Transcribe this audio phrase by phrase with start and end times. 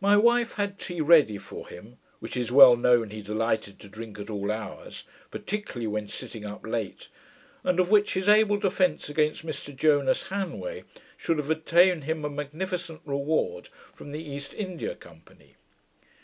[0.00, 3.88] My wife had tea ready for him, which it is well known he delighted to
[3.88, 7.06] drink at all hours, particularly when sitting up late,
[7.62, 10.82] and of which his able defence against Mr Jonas Hanway
[11.16, 15.54] should have obtained him a magnificent reward from the East India Company.